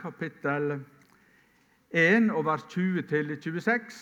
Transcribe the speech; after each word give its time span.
kapittel 0.00 0.80
1 1.90 2.30
vers 2.44 2.64
20-26. 2.72 4.00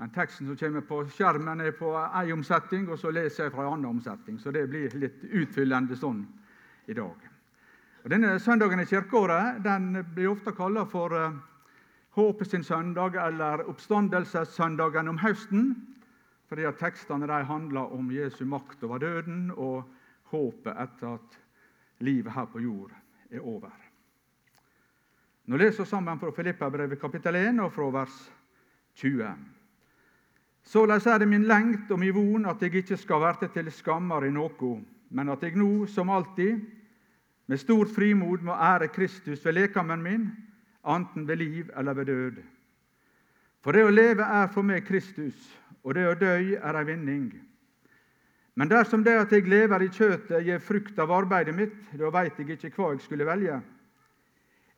Den 0.00 0.10
teksten 0.10 0.46
som 0.46 0.56
kommer 0.56 0.80
på 0.80 1.02
skjermen, 1.12 1.60
er 1.60 1.74
på 1.76 1.92
én 1.92 2.32
omsetning, 2.32 2.88
og 2.88 2.98
så 2.98 3.10
leser 3.12 3.44
jeg 3.44 3.52
fra 3.52 3.66
en 3.66 3.74
annen 3.74 3.90
omsetning. 3.98 4.38
Så 4.40 4.50
det 4.50 4.64
blir 4.70 4.94
litt 4.96 5.22
utfyllende 5.28 5.96
sånn 5.96 6.24
i 6.88 6.96
dag. 6.96 7.28
Og 8.00 8.08
denne 8.10 8.38
Søndagen 8.40 8.80
i 8.80 8.88
kirkeåret 8.88 9.60
den 9.64 9.92
blir 10.14 10.30
ofte 10.32 10.54
kalla 10.56 10.86
for 10.88 11.12
uh, 11.12 11.36
Håpet 12.16 12.50
sin 12.50 12.64
søndag 12.64 13.14
eller 13.14 13.62
Oppstandelsessøndagen 13.70 15.08
om 15.12 15.20
høsten. 15.20 15.74
Fordi 16.48 16.64
at 16.66 16.80
tekstene 16.80 17.28
de 17.30 17.44
handler 17.46 17.92
om 17.94 18.10
Jesu 18.10 18.42
makt 18.48 18.82
over 18.82 18.98
døden 18.98 19.52
og 19.54 19.84
håpet 20.32 20.74
etter 20.74 21.20
at 21.20 21.38
livet 22.02 22.32
her 22.34 22.48
på 22.50 22.64
jord 22.64 22.90
er 23.30 23.44
over. 23.44 23.89
Nå 25.50 25.58
leser 25.58 25.82
vi 25.82 25.90
sammen 25.90 26.18
fra 26.18 26.30
Filippabrevet 26.30 27.00
kapittel 27.00 27.34
1 27.34 27.56
og 27.58 27.72
fra 27.74 27.88
vers 27.90 28.18
20. 29.00 29.30
Såleis 30.62 31.08
er 31.10 31.18
det 31.18 31.26
min 31.26 31.48
lengt 31.50 31.90
og 31.90 31.98
min 31.98 32.14
von 32.14 32.46
at 32.46 32.62
jeg 32.62 32.76
ikke 32.78 32.98
skal 33.00 33.18
verte 33.24 33.48
til 33.50 33.70
skammar 33.74 34.22
i 34.22 34.30
noe, 34.30 34.70
men 35.10 35.32
at 35.34 35.42
jeg 35.42 35.56
nå, 35.58 35.88
som 35.90 36.12
alltid, 36.14 36.60
med 37.50 37.58
stort 37.58 37.90
frimod 37.90 38.44
må 38.46 38.54
ære 38.54 38.92
Kristus 38.94 39.42
ved 39.42 39.56
lekamen 39.58 40.04
min, 40.04 40.28
anten 40.86 41.26
ved 41.26 41.42
liv 41.42 41.74
eller 41.76 41.98
ved 41.98 42.06
død. 42.12 42.38
For 43.66 43.74
det 43.74 43.84
å 43.88 43.90
leve 43.90 44.22
er 44.22 44.46
for 44.54 44.62
meg 44.62 44.86
Kristus, 44.86 45.34
og 45.82 45.98
det 45.98 46.06
å 46.06 46.14
dø 46.14 46.36
er 46.60 46.78
ei 46.78 46.84
vinning. 46.92 47.26
Men 48.54 48.70
dersom 48.70 49.02
det 49.02 49.18
at 49.18 49.34
jeg 49.34 49.50
lever 49.50 49.82
i 49.82 49.90
kjøtet, 49.90 50.46
gir 50.46 50.62
frukt 50.62 51.02
av 51.02 51.10
arbeidet 51.10 51.58
mitt, 51.58 51.76
da 51.98 52.14
veit 52.14 52.38
jeg 52.38 52.54
ikke 52.54 52.76
hva 52.78 52.94
jeg 52.94 53.02
skulle 53.08 53.26
velge. 53.26 53.58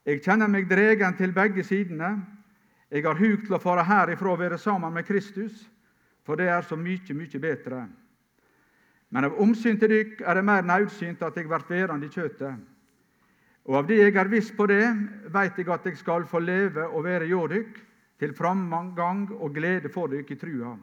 Jeg 0.02 0.22
kjenner 0.24 0.50
meg 0.50 0.66
dregen 0.66 1.14
til 1.14 1.32
begge 1.34 1.62
sidene. 1.64 2.16
Jeg 2.90 3.04
har 3.06 3.18
hug 3.18 3.44
til 3.46 3.54
å 3.54 3.62
fare 3.62 3.84
herifra 3.86 4.32
og 4.32 4.40
være 4.40 4.58
sammen 4.58 4.92
med 4.92 5.06
Kristus, 5.06 5.62
for 6.26 6.36
det 6.36 6.48
er 6.50 6.66
så 6.66 6.76
mye, 6.76 7.14
mye 7.14 7.40
bedre. 7.40 7.86
Men 9.12 9.28
av 9.28 9.38
omsyn 9.40 9.78
til 9.78 9.92
dykk 9.92 10.20
er 10.26 10.38
det 10.38 10.44
mer 10.44 10.66
naudsynt 10.66 11.22
at 11.22 11.36
jeg 11.36 11.48
blir 11.48 11.64
værende 11.68 12.08
i 12.08 12.12
kjøtet. 12.12 12.58
Og 13.68 13.78
av 13.78 13.86
det 13.86 14.00
jeg 14.00 14.16
er 14.18 14.30
viss 14.32 14.50
på 14.56 14.66
det, 14.66 14.84
veit 15.30 15.58
jeg 15.58 15.70
at 15.70 15.86
jeg 15.86 15.98
skal 16.00 16.26
få 16.26 16.40
leve 16.42 16.88
og 16.88 17.04
være 17.06 17.28
hjå 17.30 17.46
dykk, 17.54 17.82
til 18.22 18.34
framgang 18.34 19.26
og 19.34 19.54
glede 19.54 19.90
for 19.90 20.10
dykk 20.10 20.30
i 20.34 20.38
trua. 20.38 20.76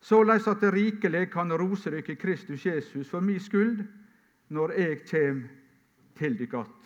Såleis 0.00 0.46
at 0.48 0.60
det 0.62 0.72
rikelig 0.72 1.26
kan 1.32 1.52
rose 1.52 1.90
dykk 1.92 2.14
i 2.14 2.20
Kristus 2.20 2.64
Jesus 2.66 3.08
for 3.08 3.20
mi 3.20 3.38
skuld, 3.40 3.82
når 4.48 4.72
jeg 4.78 5.04
kjem 5.08 5.46
til 6.16 6.38
dykk 6.38 6.54
att. 6.54 6.77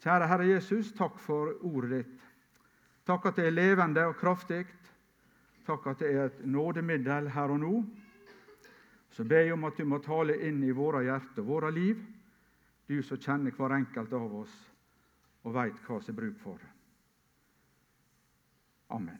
Kjære 0.00 0.28
Herre 0.30 0.46
Jesus, 0.48 0.94
takk 0.96 1.18
for 1.20 1.52
ordet 1.60 1.90
ditt. 1.98 2.20
Takk 3.04 3.26
at 3.28 3.36
det 3.36 3.50
er 3.50 3.56
levende 3.56 4.06
og 4.08 4.16
kraftig. 4.16 4.64
Takk 5.66 5.90
at 5.92 6.00
det 6.00 6.12
er 6.14 6.24
et 6.30 6.40
nådemiddel 6.46 7.28
her 7.34 7.52
og 7.52 7.60
nå. 7.60 7.84
Så 9.10 9.24
ber 9.28 9.44
jeg 9.44 9.52
om 9.52 9.64
at 9.68 9.76
du 9.76 9.84
må 9.84 9.98
tale 10.00 10.38
inn 10.46 10.62
i 10.64 10.72
våre 10.72 11.02
hjerter 11.04 11.44
våre 11.44 11.72
liv, 11.74 12.00
du 12.88 13.02
som 13.02 13.20
kjenner 13.20 13.52
hver 13.54 13.76
enkelt 13.76 14.12
av 14.16 14.36
oss 14.40 14.54
og 15.44 15.54
veit 15.54 15.76
hva 15.86 15.98
som 16.00 16.14
er 16.14 16.20
bruk 16.20 16.38
for. 16.40 16.62
Amen. 18.90 19.18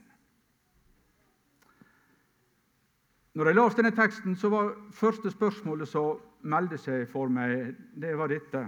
Når 3.34 3.46
jeg 3.46 3.56
leste 3.56 3.82
denne 3.82 3.96
teksten, 3.96 4.36
så 4.36 4.48
var 4.50 4.72
første 4.96 5.30
spørsmålet 5.30 5.88
som 5.88 6.18
meldte 6.42 6.80
seg 6.80 7.04
for 7.12 7.30
meg, 7.30 7.76
det 7.94 8.16
var 8.18 8.32
dette. 8.32 8.64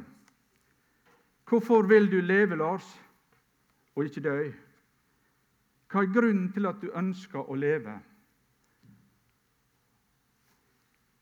Hvorfor 1.52 1.82
vil 1.82 2.12
du 2.12 2.20
leve, 2.20 2.56
Lars, 2.56 3.02
og 3.94 4.04
ikke 4.04 4.20
dø? 4.24 4.52
Hva 5.92 6.00
er 6.00 6.12
grunnen 6.14 6.46
til 6.52 6.64
at 6.64 6.78
du 6.80 6.86
ønsker 6.96 7.44
å 7.44 7.54
leve? 7.54 7.92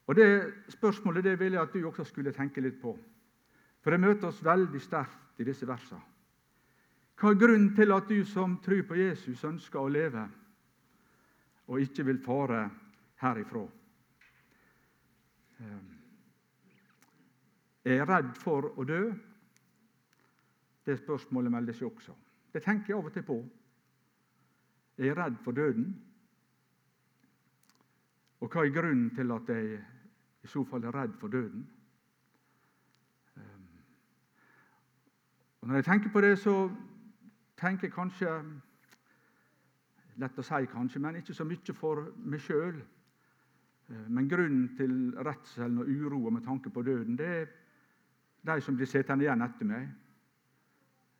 Og 0.06 0.14
Det 0.14 0.28
spørsmålet 0.68 1.24
det 1.24 1.32
vil 1.40 1.52
jeg 1.52 1.62
at 1.62 1.74
du 1.74 1.86
også 1.88 2.04
skulle 2.04 2.32
tenke 2.32 2.62
litt 2.62 2.78
på. 2.82 2.92
For 3.82 3.90
det 3.90 4.00
møter 4.00 4.28
oss 4.28 4.38
veldig 4.44 4.80
sterkt 4.80 5.40
i 5.42 5.44
disse 5.48 5.66
versene. 5.66 5.98
Hva 7.18 7.32
er 7.32 7.40
grunnen 7.40 7.74
til 7.74 7.90
at 7.92 8.06
du 8.08 8.22
som 8.24 8.54
tror 8.62 8.84
på 8.86 9.00
Jesus, 9.00 9.42
ønsker 9.44 9.80
å 9.80 9.90
leve 9.90 10.28
og 11.66 11.80
ikke 11.80 12.06
vil 12.06 12.20
fare 12.22 12.60
herifra? 13.18 13.64
Jeg 17.82 17.98
er 17.98 17.98
jeg 17.98 18.08
redd 18.08 18.30
for 18.38 18.70
å 18.78 18.86
dø? 18.86 19.02
Det 20.86 20.98
spørsmålet 20.98 21.52
melder 21.52 21.72
seg 21.76 21.90
også. 21.90 22.14
Det 22.52 22.62
tenker 22.62 22.92
jeg 22.92 22.98
av 22.98 23.08
og 23.08 23.12
til 23.12 23.22
på. 23.22 23.38
Er 24.98 25.04
jeg 25.04 25.16
redd 25.16 25.36
for 25.44 25.56
døden? 25.56 25.90
Og 28.40 28.48
hva 28.48 28.64
er 28.64 28.72
grunnen 28.74 29.10
til 29.14 29.32
at 29.32 29.48
jeg 29.48 29.80
i 30.42 30.48
så 30.48 30.64
fall 30.64 30.84
er 30.84 30.96
redd 30.96 31.12
for 31.20 31.28
døden. 31.28 31.66
Ehm, 33.36 33.68
og 35.60 35.68
Når 35.68 35.74
jeg 35.74 35.84
tenker 35.84 36.12
på 36.12 36.20
det, 36.20 36.38
så 36.38 36.70
tenker 37.56 37.88
jeg 37.88 37.92
kanskje 37.92 38.42
Lett 40.20 40.36
å 40.38 40.42
si 40.44 40.66
kanskje, 40.68 41.00
men 41.00 41.16
ikke 41.16 41.32
så 41.32 41.46
mye 41.48 41.72
for 41.72 42.10
meg 42.28 42.42
sjøl. 42.44 42.76
Ehm, 43.88 44.08
men 44.08 44.28
grunnen 44.28 44.66
til 44.76 45.14
redselen 45.16 45.78
og 45.80 45.88
uroa 45.88 46.30
med 46.30 46.44
tanke 46.44 46.70
på 46.70 46.82
døden, 46.82 47.16
det 47.16 47.26
er 47.26 47.46
de 48.44 48.60
som 48.60 48.76
blir 48.76 48.86
sittende 48.86 49.24
igjen 49.24 49.42
etter 49.42 49.64
meg. 49.64 49.88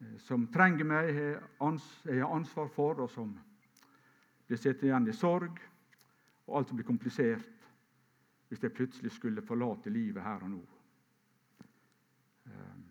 Ehm, 0.01 0.19
som 0.19 0.47
trenger 0.53 0.89
meg, 0.89 1.15
jeg 1.15 2.25
ansvar 2.25 2.69
for, 2.75 3.05
og 3.05 3.11
som 3.13 3.33
blir 4.49 4.59
sittende 4.59 4.91
igjen 4.91 5.09
i 5.13 5.17
sorg. 5.17 5.61
Og 6.49 6.59
alt 6.59 6.75
blir 6.75 6.89
komplisert 6.89 7.57
hvis 8.51 8.65
jeg 8.65 8.75
plutselig 8.75 9.13
skulle 9.15 9.45
forlate 9.47 9.93
livet 9.95 10.25
her 10.25 10.43
og 10.43 10.51
nå. 10.51 10.63
Ehm, 12.51 12.83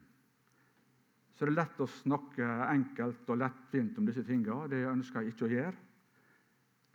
så 1.36 1.46
det 1.46 1.52
er 1.52 1.58
lett 1.58 1.82
å 1.84 1.90
snakke 1.92 2.48
enkelt 2.70 3.30
og 3.30 3.42
lettvint 3.42 4.00
om 4.00 4.08
disse 4.08 4.24
tingene. 4.24 4.70
Det 4.72 4.86
ønsker 4.88 5.22
jeg 5.22 5.34
ikke 5.34 5.48
å 5.48 5.54
gjøre. 5.56 5.86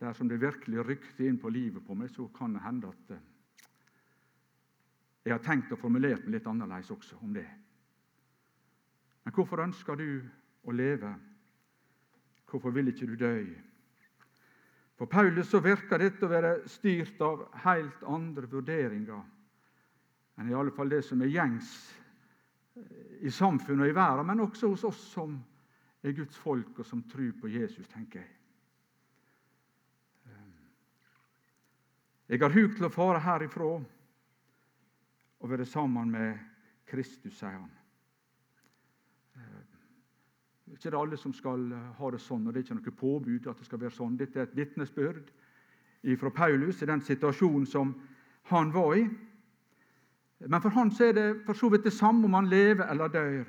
Dersom 0.01 0.27
det 0.27 0.41
virkelig 0.41 0.83
rykte 0.83 1.27
inn 1.27 1.37
på 1.39 1.49
livet 1.53 1.85
på 1.85 1.95
meg, 1.95 2.09
så 2.11 2.27
kan 2.35 2.53
det 2.53 2.63
hende 2.65 2.89
at 2.91 3.13
eh, 3.15 3.21
jeg 5.25 5.33
har 5.33 5.45
tenkt 5.45 5.71
og 5.73 5.79
formulert 5.81 6.25
meg 6.25 6.35
litt 6.35 6.49
annerledes 6.49 6.91
også 6.93 7.17
om 7.23 7.31
det. 7.33 7.45
Men 9.25 9.33
hvorfor 9.33 9.63
ønsker 9.63 9.97
du 9.97 10.09
å 10.65 10.73
leve? 10.73 11.11
Hvorfor 12.49 12.73
vil 12.75 12.91
ikke 12.91 13.07
du 13.09 13.15
dø? 13.19 13.33
For 14.95 15.09
Paulus 15.11 15.49
så 15.51 15.59
virker 15.59 15.99
dette 15.99 16.23
å 16.23 16.31
være 16.31 16.53
styrt 16.71 17.19
av 17.25 17.41
helt 17.65 18.05
andre 18.07 18.47
vurderinger 18.47 19.23
enn 20.35 20.51
i 20.51 20.55
alle 20.55 20.71
fall 20.75 20.91
det 20.91 21.01
som 21.07 21.21
er 21.23 21.31
gjengs 21.31 21.71
i 23.23 23.31
samfunnet 23.31 23.85
og 23.85 23.91
i 23.91 23.95
verden, 23.95 24.27
men 24.27 24.43
også 24.43 24.67
hos 24.73 24.83
oss 24.87 25.01
som 25.13 25.37
er 26.03 26.15
Guds 26.15 26.37
folk, 26.37 26.73
og 26.79 26.85
som 26.85 27.03
tror 27.07 27.31
på 27.39 27.47
Jesus, 27.53 27.87
tenker 27.87 28.19
jeg. 28.19 28.31
Jeg 32.27 32.41
har 32.41 32.55
huk 32.55 32.75
til 32.75 32.87
å 32.87 32.91
fare 32.93 33.21
herifra 33.21 33.71
og 35.39 35.49
være 35.49 35.65
sammen 35.69 36.11
med 36.11 36.39
Kristus, 36.89 37.37
sier 37.37 37.53
han. 37.53 37.71
Det 40.65 40.73
er 40.73 40.89
ikke 40.89 40.97
alle 40.97 41.17
som 41.17 41.33
skal 41.33 41.67
eh, 41.71 41.89
ha 41.99 42.11
det 42.11 42.19
sånn, 42.23 42.47
og 42.47 42.53
det 42.53 42.61
er 42.61 42.65
ikke 42.65 42.77
noe 42.79 42.99
påbud 42.99 43.49
at 43.51 43.59
det 43.59 43.67
skal 43.67 43.81
være 43.83 43.93
sånn. 43.93 44.17
Dette 44.17 44.41
er 44.41 44.47
et 44.47 44.57
vitnesbyrd 44.57 45.27
fra 46.19 46.29
Paulus 46.29 46.81
i 46.81 46.87
den 46.89 47.01
situasjonen 47.01 47.65
som 47.69 47.93
han 48.51 48.71
var 48.73 48.95
i. 48.97 49.05
Men 50.45 50.61
for 50.61 50.73
han 50.75 50.91
er 51.01 51.13
det 51.17 51.27
for 51.45 51.57
så 51.57 51.69
vidt 51.73 51.85
det 51.87 51.93
samme 51.93 52.25
om 52.27 52.33
han 52.37 52.49
lever 52.49 52.85
eller 52.91 53.09
dør. 53.09 53.45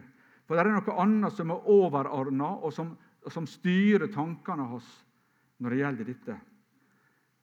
For 0.46 0.56
det 0.56 0.62
er 0.62 0.76
noe 0.76 0.98
annet 1.02 1.34
som 1.36 1.50
er 1.50 1.68
overordna, 1.68 2.52
og 2.62 2.72
som, 2.72 2.94
som 3.28 3.48
styrer 3.50 4.06
tankene 4.12 4.68
hans 4.70 4.86
når 5.58 5.72
det 5.72 5.80
gjelder 5.80 6.10
dette. 6.12 6.36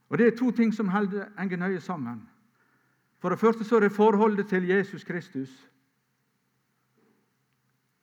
Og 0.10 0.18
Det 0.18 0.28
er 0.28 0.38
to 0.38 0.52
ting 0.52 0.74
som 0.74 0.90
henger 0.90 1.58
nøye 1.58 1.82
sammen. 1.82 2.22
For 3.20 3.30
det 3.30 3.40
første 3.40 3.64
så 3.64 3.78
er 3.78 3.88
det 3.88 3.96
forholdet 3.96 4.48
til 4.48 4.68
Jesus 4.68 5.04
Kristus. 5.04 5.50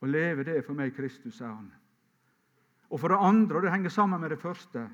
Å 0.01 0.09
leve, 0.09 0.45
det 0.45 0.57
er 0.57 0.65
for 0.65 0.77
meg 0.77 0.95
Kristus, 0.97 1.37
sa 1.39 1.53
han. 1.53 1.69
Og 2.91 3.01
for 3.01 3.13
det 3.13 3.21
andre, 3.21 3.57
og 3.57 3.63
det 3.63 3.73
henger 3.73 3.93
sammen 3.95 4.21
med 4.21 4.33
det 4.33 4.41
første, 4.41 4.89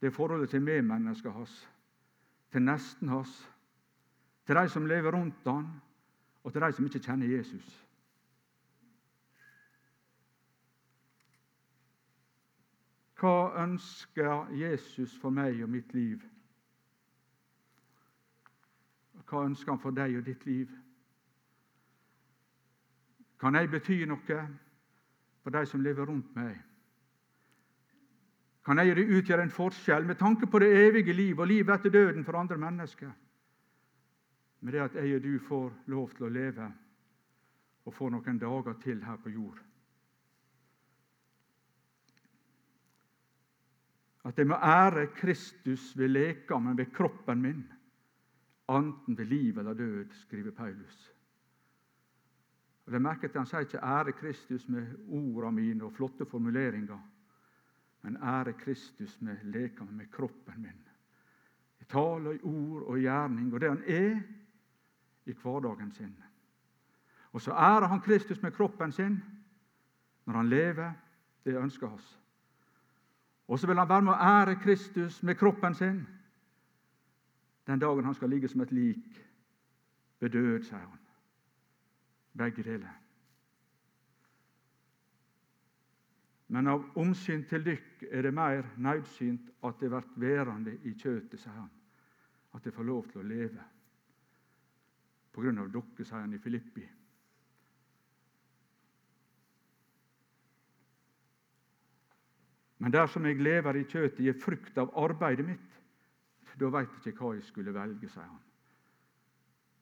det 0.00 0.10
er 0.10 0.14
forholdet 0.14 0.50
til 0.50 0.62
medmennesket 0.62 1.32
hans, 1.32 1.52
til 2.52 2.64
nesten 2.64 3.08
hans, 3.08 3.32
til 4.46 4.56
de 4.56 4.68
som 4.68 4.86
lever 4.86 5.12
rundt 5.12 5.46
han, 5.46 5.68
og 6.44 6.52
til 6.52 6.60
de 6.60 6.72
som 6.72 6.84
ikke 6.84 7.00
kjenner 7.04 7.30
Jesus. 7.30 7.68
Hva 13.20 13.54
ønsker 13.62 14.50
Jesus 14.52 15.14
for 15.20 15.32
meg 15.32 15.62
og 15.64 15.70
mitt 15.72 15.94
liv? 15.96 16.20
Hva 19.24 19.46
ønsker 19.46 19.72
han 19.72 19.80
for 19.80 19.96
deg 19.96 20.18
og 20.18 20.26
ditt 20.26 20.44
liv? 20.44 20.72
Kan 23.44 23.58
jeg 23.58 23.68
bety 23.68 23.98
noe 24.08 24.36
for 25.44 25.52
de 25.52 25.60
som 25.68 25.82
lever 25.84 26.08
rundt 26.08 26.30
meg? 26.32 26.54
Kan 28.64 28.80
jeg 28.80 29.04
utgjøre 29.04 29.44
en 29.44 29.52
forskjell 29.52 30.06
med 30.08 30.16
tanke 30.16 30.48
på 30.48 30.62
det 30.62 30.70
evige 30.86 31.12
liv 31.12 31.36
og 31.36 31.50
livet 31.50 31.74
etter 31.74 31.92
døden 31.92 32.24
for 32.24 32.38
andre 32.40 32.56
mennesker? 32.56 33.10
Med 34.64 34.72
det 34.72 34.80
at 34.80 34.96
jeg 34.96 35.18
og 35.18 35.26
du 35.26 35.34
får 35.44 35.66
lov 35.92 36.14
til 36.16 36.24
å 36.24 36.32
leve 36.32 36.70
og 37.84 37.92
få 37.92 38.08
noen 38.08 38.40
dager 38.40 38.78
til 38.80 39.02
her 39.04 39.18
på 39.20 39.34
jord. 39.34 39.58
At 44.24 44.40
jeg 44.40 44.48
må 44.48 44.56
ære 44.56 45.10
Kristus 45.18 45.90
ved 45.98 46.14
lekene, 46.14 46.72
ved 46.78 46.96
kroppen 46.96 47.44
min, 47.44 47.60
enten 48.72 49.18
ved 49.18 49.28
liv 49.28 49.58
eller 49.60 49.76
død, 49.76 50.16
skriver 50.22 50.56
Paulus. 50.56 51.10
Og 52.86 52.92
det 52.92 53.02
merker 53.02 53.28
at 53.28 53.36
Han 53.36 53.46
sier 53.46 53.60
ikke 53.60 53.78
'ære 53.78 54.12
Kristus' 54.12 54.68
med 54.68 54.86
ordene 55.08 55.52
mine 55.52 55.84
og 55.84 55.92
flotte 55.92 56.26
formuleringer, 56.26 56.98
men 58.02 58.16
'ære 58.16 58.52
Kristus' 58.52 59.18
med 59.20 59.36
lekene, 59.42 59.92
med 59.92 60.06
kroppen 60.10 60.62
min. 60.62 60.88
I 61.80 61.84
tale, 61.84 62.36
i 62.36 62.40
ord 62.42 62.82
og 62.82 62.98
i 62.98 63.02
gjerning, 63.02 63.54
og 63.54 63.60
det 63.60 63.68
han 63.68 63.82
er 63.86 64.20
i 65.26 65.32
hverdagen 65.32 65.92
sin. 65.92 66.16
Og 67.32 67.40
så 67.40 67.50
ærer 67.50 67.86
han 67.86 68.00
Kristus 68.00 68.42
med 68.42 68.52
kroppen 68.52 68.92
sin 68.92 69.22
når 70.26 70.34
han 70.34 70.48
lever. 70.48 70.92
Det 71.44 71.56
ønsker 71.56 71.88
oss. 71.88 72.20
Og 73.48 73.58
så 73.58 73.66
vil 73.66 73.78
han 73.78 73.88
være 73.88 74.02
med 74.02 74.12
å 74.12 74.16
ære 74.16 74.60
Kristus 74.62 75.22
med 75.22 75.34
kroppen 75.34 75.74
sin 75.74 76.06
den 77.66 77.80
dagen 77.80 78.04
han 78.04 78.14
skal 78.14 78.30
ligge 78.30 78.48
som 78.48 78.60
et 78.60 78.72
lik 78.72 79.24
ved 80.20 80.30
død, 80.30 80.62
sier 80.62 80.78
han. 80.78 81.03
Begge 82.34 82.62
deler. 82.66 83.00
Men 86.54 86.68
av 86.70 86.84
omsyn 87.00 87.44
til 87.48 87.64
dykk 87.66 88.04
er 88.10 88.26
det 88.26 88.34
mer 88.34 88.66
nødsynt 88.76 89.48
at 89.64 89.80
det 89.80 89.90
blir 89.90 90.10
værende 90.20 90.74
i 90.84 90.92
kjøtet, 90.92 91.40
sier 91.40 91.54
han. 91.56 91.70
At 92.54 92.62
det 92.62 92.74
får 92.74 92.86
lov 92.86 93.08
til 93.10 93.22
å 93.22 93.26
leve. 93.26 93.64
På 95.34 95.42
grunn 95.42 95.58
av 95.58 95.72
dere, 95.72 96.04
sier 96.04 96.20
han 96.20 96.36
i 96.36 96.42
Filippi. 96.42 96.84
Men 102.84 102.92
dersom 102.92 103.24
jeg 103.26 103.40
lever 103.40 103.80
i 103.80 103.86
kjøtet, 103.88 104.20
gir 104.20 104.38
frukt 104.38 104.78
av 104.78 104.92
arbeidet 105.00 105.46
mitt, 105.46 105.70
da 106.54 106.68
veit 106.70 106.92
jeg 107.00 107.14
ikke 107.14 107.24
hva 107.24 107.34
jeg 107.34 107.46
skulle 107.48 107.72
velge, 107.74 108.08
sier 108.12 108.28
han. 108.28 108.42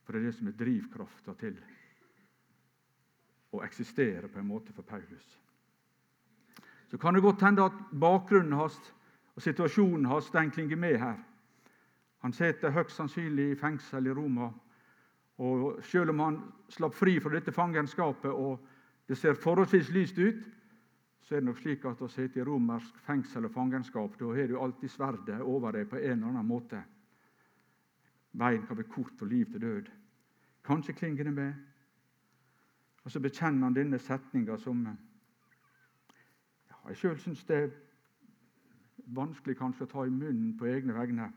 For 0.07 0.15
det 0.15 0.23
er 0.23 0.31
det 0.31 0.37
som 0.39 0.49
er 0.49 0.57
drivkrafta 0.57 1.35
til 1.41 1.59
å 3.53 3.63
eksistere 3.65 4.29
på 4.29 4.41
en 4.41 4.49
måte 4.49 4.73
for 4.73 4.83
Paulus. 4.83 5.39
Så 6.91 6.99
kan 6.99 7.15
det 7.15 7.23
godt 7.25 7.43
hende 7.45 7.65
at 7.65 7.77
bakgrunnen 8.01 8.57
hans 8.57 8.79
og 9.33 9.43
situasjonen 9.43 10.09
hans 10.11 10.31
den 10.31 10.51
klinger 10.51 10.77
med 10.77 10.99
her. 11.01 11.17
Han 12.23 12.33
sitter 12.33 12.71
høyst 12.71 12.97
sannsynlig 12.97 13.51
i 13.51 13.59
fengsel 13.59 14.07
i 14.07 14.15
Roma. 14.15 14.51
og 15.39 15.81
Selv 15.85 16.11
om 16.11 16.21
han 16.21 16.41
slapp 16.69 16.95
fri 16.95 17.19
fra 17.21 17.33
dette 17.33 17.53
fangenskapet 17.53 18.31
og 18.31 18.61
det 19.09 19.19
ser 19.19 19.35
forholdsvis 19.35 19.91
lyst 19.91 20.19
ut, 20.19 20.45
så 21.23 21.35
er 21.35 21.41
det 21.41 21.49
nok 21.49 21.59
slik 21.59 21.85
at 21.89 22.03
å 22.03 22.11
sitte 22.11 22.41
i 22.41 22.45
romersk 22.45 22.99
fengsel 23.07 23.47
og 23.47 23.55
fangenskap, 23.55 24.19
da 24.19 24.31
har 24.37 24.49
du 24.49 24.59
alltid 24.59 24.91
sverdet 24.91 25.41
over 25.41 25.73
deg 25.73 25.89
på 25.91 25.97
en 25.97 26.19
eller 26.19 26.29
annen 26.29 26.47
måte. 26.47 26.83
Veien 28.33 28.67
kan 28.67 28.77
bli 28.79 28.85
kort 28.91 29.15
for 29.19 29.31
liv 29.31 29.51
til 29.53 29.61
død. 29.61 29.91
Kanskje 30.65 30.95
klinger 30.97 31.25
det 31.25 31.35
med. 31.35 31.53
Og 33.05 33.11
så 33.11 33.21
bekjenner 33.21 33.67
han 33.67 33.77
denne 33.77 33.99
setninga 33.99 34.57
som 34.63 34.85
ja, 34.87 36.77
jeg 36.89 36.97
sjøl 37.01 37.19
syns 37.21 37.45
det 37.49 37.57
er 37.57 37.73
vanskelig 39.15 39.57
kanskje 39.59 39.87
å 39.87 39.91
ta 39.91 40.05
i 40.07 40.13
munnen 40.13 40.55
på 40.59 40.69
egne 40.71 40.95
vegne. 40.95 41.31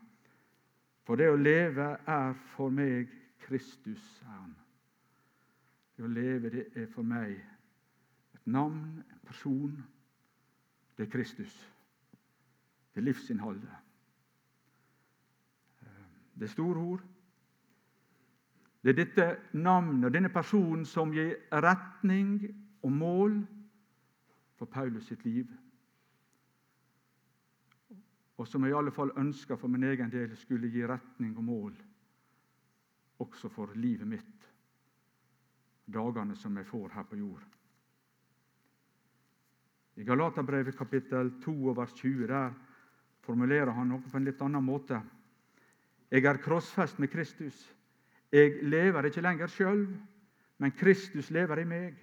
For 1.06 1.18
det 1.18 1.30
å 1.30 1.40
leve 1.40 1.88
er 2.10 2.34
for 2.56 2.74
meg 2.74 3.12
Kristus, 3.46 4.04
er 4.26 4.32
han. 4.32 4.54
Det 5.96 6.04
å 6.06 6.12
leve, 6.12 6.50
det 6.52 6.66
er 6.76 6.88
for 6.92 7.08
meg 7.08 7.38
et 8.36 8.48
navn, 8.50 9.04
en 9.06 9.26
person. 9.26 9.76
Det 10.98 11.06
er 11.06 11.12
Kristus. 11.12 11.54
Det 12.94 13.02
er 13.02 13.06
livsinnholdet. 13.10 13.82
Det 16.36 16.48
er 16.48 16.52
store 16.52 16.80
ord. 16.80 17.04
Det 18.86 18.92
er 18.94 18.98
dette 19.00 19.24
navnet 19.58 20.06
og 20.06 20.14
denne 20.14 20.30
personen 20.30 20.84
som 20.86 21.10
gir 21.10 21.32
retning 21.50 22.36
og 22.86 22.92
mål 22.94 23.40
for 24.60 24.70
Paulus 24.70 25.08
sitt 25.10 25.24
liv. 25.26 25.50
Og 28.38 28.46
som 28.46 28.62
jeg 28.62 28.76
i 28.76 28.78
alle 28.78 28.94
fall 28.94 29.10
ønska 29.18 29.58
for 29.58 29.74
min 29.74 29.88
egen 29.90 30.12
del 30.14 30.36
skulle 30.38 30.70
gi 30.70 30.86
retning 30.86 31.34
og 31.34 31.48
mål 31.48 31.74
også 33.26 33.50
for 33.50 33.74
livet 33.74 34.06
mitt, 34.06 34.50
dagene 35.90 36.36
som 36.38 36.58
jeg 36.58 36.70
får 36.70 36.94
her 36.94 37.10
på 37.10 37.18
jord. 37.18 37.42
I 39.96 40.04
Galaterbrevet 40.06 40.78
kapittel 40.78 41.32
2 41.42 41.74
vers 41.74 41.94
20 42.04 42.28
der 42.28 42.54
formulerer 43.26 43.74
han 43.74 43.90
noe 43.90 44.06
på 44.06 44.20
en 44.20 44.30
litt 44.30 44.46
annen 44.46 44.62
måte. 44.62 45.00
Jeg 46.12 46.26
er 46.30 46.38
krossfest 46.38 47.00
med 47.02 47.10
Kristus. 47.10 47.72
Jeg 48.32 48.64
lever 48.64 49.06
ikke 49.06 49.22
lenger 49.22 49.48
sjøl, 49.48 49.88
men 50.58 50.72
Kristus 50.72 51.32
lever 51.32 51.62
i 51.62 51.68
meg. 51.68 51.96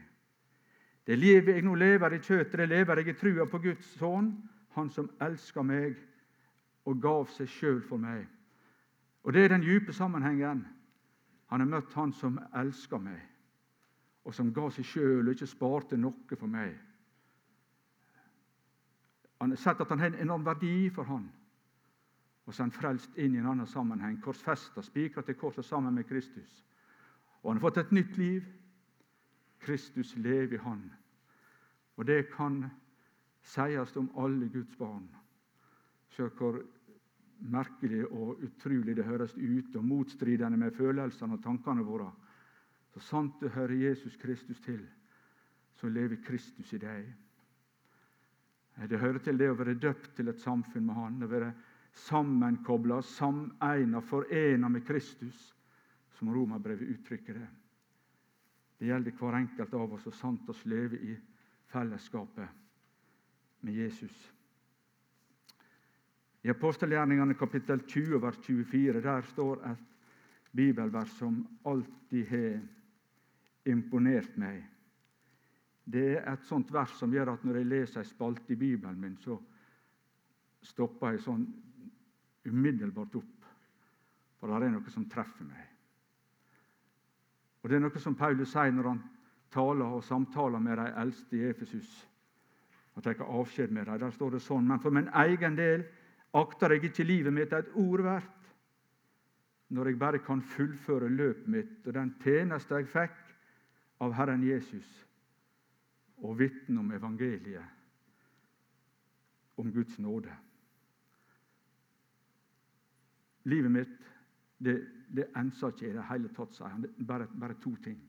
Det 1.07 1.19
livet 1.19 1.55
jeg 1.55 1.65
nå 1.67 1.75
lever 1.75 2.15
i 2.15 2.21
kjøttet, 2.23 2.59
det 2.61 2.69
lever 2.69 3.01
jeg 3.01 3.09
i 3.09 3.19
trua 3.19 3.47
på 3.51 3.59
Guds 3.59 3.95
sønn, 3.99 4.33
Han 4.73 4.89
som 4.91 5.11
elsker 5.21 5.63
meg 5.63 5.99
og 6.89 7.03
gav 7.03 7.27
seg 7.29 7.49
sjøl 7.49 7.83
for 7.85 8.01
meg. 8.01 8.25
Og 9.23 9.33
Det 9.33 9.45
er 9.45 9.49
den 9.49 9.63
dype 9.63 9.93
sammenhengen. 9.93 10.67
Han 11.47 11.61
har 11.61 11.69
møtt 11.69 11.93
Han 11.93 12.13
som 12.13 12.39
elsker 12.57 12.99
meg, 12.99 13.21
og 14.25 14.35
som 14.35 14.55
ga 14.55 14.71
seg 14.71 14.85
sjøl 14.85 15.27
og 15.27 15.35
ikke 15.35 15.47
sparte 15.47 15.97
noe 15.97 16.39
for 16.39 16.47
meg. 16.47 16.73
Han 19.41 19.51
har 19.51 19.57
sett 19.57 19.81
at 19.81 19.89
han 19.89 19.99
har 19.99 20.07
en 20.07 20.23
enorm 20.23 20.45
verdi 20.47 20.91
for 20.95 21.03
han. 21.03 21.27
Og 22.47 22.55
han 22.59 22.75
frelst 22.75 23.19
inn 23.19 23.37
i 23.37 23.39
en 23.39 23.49
annen 23.53 23.69
sammenheng. 23.71 24.19
Korsfesta, 24.23 24.83
spikra 24.83 25.23
til 25.23 25.39
korset 25.39 25.65
sammen 25.65 25.95
med 25.95 26.09
Kristus. 26.09 26.65
Og 27.43 27.53
han 27.53 27.61
har 27.61 27.69
fått 27.69 27.83
et 27.85 27.95
nytt 27.95 28.19
liv. 28.19 28.47
Kristus 29.63 30.17
lever 30.17 30.59
i 30.59 30.63
han. 30.63 30.83
Og 31.97 32.07
det 32.07 32.33
kan 32.33 32.65
sies 33.47 33.97
om 33.97 34.11
alle 34.19 34.49
Guds 34.51 34.75
barn. 34.77 35.07
Se 36.11 36.27
hvor 36.39 36.59
merkelig 37.43 38.05
og 38.07 38.43
utrolig 38.43 38.97
det 38.97 39.07
høres 39.07 39.35
ut, 39.37 39.77
og 39.77 39.85
motstridende 39.85 40.59
med 40.59 40.75
følelsene 40.77 41.39
og 41.39 41.43
tankene 41.43 41.85
våre. 41.87 42.11
Så 42.95 43.01
sant 43.01 43.41
du 43.41 43.49
hører 43.49 43.75
Jesus 43.89 44.17
Kristus 44.17 44.61
til, 44.61 44.83
så 45.75 45.89
lever 45.89 46.21
Kristus 46.25 46.73
i 46.73 46.79
deg. 46.79 47.07
Det 48.89 49.01
hører 49.01 49.19
til 49.19 49.39
det 49.39 49.51
å 49.51 49.57
være 49.57 49.79
døpt 49.81 50.15
til 50.17 50.29
et 50.29 50.41
samfunn 50.41 50.87
med 50.87 50.97
Han, 50.97 51.23
å 51.25 51.29
være 51.29 51.53
sammenkobla, 51.93 53.03
sameina, 53.03 54.01
forena 54.01 54.69
med 54.69 54.87
Kristus, 54.87 55.55
som 56.19 56.35
Romerbrevet 56.35 56.89
uttrykker 56.89 57.35
det. 57.35 57.49
Det 58.79 58.87
gjelder 58.87 59.15
hver 59.19 59.37
enkelt 59.39 59.75
av 59.75 59.93
oss 59.95 60.07
å 60.11 60.15
sant 60.17 60.49
oss 60.51 60.65
leve 60.67 60.99
i 60.99 61.17
fellesskapet 61.71 62.49
med 63.63 63.75
Jesus. 63.75 64.33
I 66.43 66.51
apostelgjerningene 66.51 67.37
kapittel 67.39 67.85
20, 67.87 68.19
vers 68.19 68.39
24, 68.43 69.01
der 69.05 69.23
står 69.31 69.63
et 69.71 69.85
bibelvers 70.51 71.13
som 71.15 71.39
alltid 71.63 72.27
har 72.33 72.61
imponert 73.71 74.35
meg. 74.37 74.65
Det 75.85 76.17
er 76.17 76.27
et 76.33 76.45
sånt 76.47 76.73
vers 76.75 76.91
som 76.99 77.15
gjør 77.15 77.37
at 77.37 77.45
når 77.47 77.61
jeg 77.61 77.71
leser 77.71 78.03
en 78.03 78.09
spalte 78.11 78.55
i 78.55 78.59
Bibelen 78.59 78.99
min, 79.01 79.17
så 79.23 79.39
stopper 80.63 81.15
jeg 81.15 81.23
sånn 81.25 81.47
umiddelbart 82.47 83.15
opp. 83.15 83.51
For 84.41 84.51
det 84.51 84.67
er 84.67 84.75
noe 84.75 84.91
som 84.91 85.07
treffer 85.11 85.47
meg. 85.47 85.69
Og 87.63 87.71
Det 87.71 87.77
er 87.77 87.85
noe 87.85 88.01
som 88.03 88.17
Paulus 88.19 88.51
sier 88.51 88.73
når 88.75 88.89
han 88.91 89.03
taler 89.53 89.99
og 89.99 90.05
samtaler 90.05 90.59
med 90.59 90.81
de 90.81 90.87
eldste 90.99 91.39
i 91.39 91.45
Efesus. 91.47 91.91
Og 92.95 93.05
tar 93.05 93.23
avskjed 93.23 93.71
med 93.71 93.87
dem. 93.87 94.01
Der 94.01 94.11
står 94.11 94.35
det 94.35 94.43
sånn 94.43 94.67
Men 94.67 94.81
for 94.81 94.91
min 94.91 95.09
egen 95.09 95.57
del 95.57 95.85
akter 96.35 96.75
jeg 96.75 96.91
ikke 96.91 97.07
livet 97.07 97.33
mitt 97.33 97.53
et 97.53 97.71
ord 97.79 98.03
verdt, 98.03 98.39
når 99.73 99.89
jeg 99.89 99.99
bare 99.99 100.19
kan 100.19 100.43
fullføre 100.43 101.09
løpet 101.09 101.49
mitt 101.49 101.87
og 101.87 101.95
den 101.95 102.15
tjeneste 102.21 102.77
jeg 102.77 102.91
fikk 102.93 103.21
av 104.05 104.13
Herren 104.17 104.43
Jesus 104.45 104.89
og 106.23 106.39
vitne 106.39 106.81
om 106.81 106.91
evangeliet, 106.93 107.65
om 109.57 109.73
Guds 109.73 109.99
nåde. 109.99 110.33
Livet 113.45 113.71
mitt 113.71 113.95
det, 114.63 114.77
det 115.11 115.29
ensa 115.37 115.73
ikke 115.73 115.89
i 115.89 115.95
det 115.97 116.05
hele 116.09 116.31
tatt, 116.35 116.55
sier 116.55 116.71
han. 116.71 116.87
Bare, 117.07 117.27
bare 117.27 117.59
to 117.61 117.75
ting. 117.83 118.01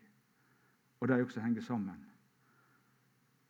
og 1.03 1.07
de 1.09 1.19
også 1.19 1.41
henger 1.43 1.61
sammen. 1.61 2.05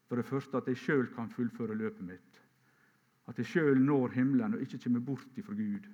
For 0.07 0.15
det 0.15 0.25
første 0.25 0.57
at 0.57 0.67
jeg 0.67 0.77
sjøl 0.77 1.07
kan 1.13 1.29
fullføre 1.29 1.75
løpet 1.77 2.05
mitt. 2.05 2.39
At 3.27 3.37
jeg 3.37 3.45
sjøl 3.45 3.77
når 3.81 4.15
himmelen 4.15 4.53
og 4.53 4.61
ikke 4.61 4.79
kommer 4.83 4.99
bort 4.99 5.37
ifra 5.37 5.53
Gud. 5.53 5.85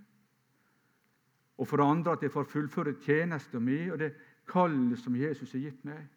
Og 1.57 1.67
for 1.67 1.77
det 1.77 1.85
andre 1.85 2.11
at 2.11 2.23
jeg 2.23 2.31
får 2.31 2.43
fullføre 2.43 2.93
tjenesten 3.03 3.63
min 3.63 3.91
og 3.91 3.99
det 3.99 4.13
kallet 4.47 4.99
som 4.99 5.15
Jesus 5.15 5.51
har 5.51 5.59
gitt 5.59 5.83
meg. 5.85 6.07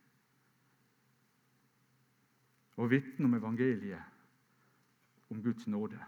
Og 2.76 2.91
vitne 2.91 3.26
om 3.26 3.35
evangeliet, 3.35 4.02
om 5.31 5.43
Guds 5.43 5.67
nåde. 5.67 5.99